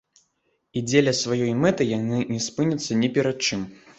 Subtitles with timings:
[0.79, 3.71] І дзеля сваёй мэты яны не спыняцца ні перад чым.